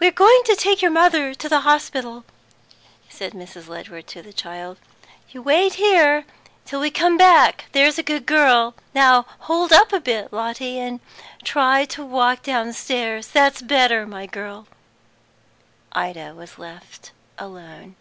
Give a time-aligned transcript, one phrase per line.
[0.00, 2.26] "We're going to take your mother to the hospital,"
[3.08, 3.68] said Mrs.
[3.68, 4.76] Ledward to the child.
[5.30, 6.26] "You wait here
[6.66, 8.74] till we come back, there's a good girl.
[8.92, 11.00] Now, hold up a bit, Lotty;
[11.42, 13.28] try and walk downstairs.
[13.28, 14.66] That's better, my girl."
[15.92, 17.96] Ida was left alone.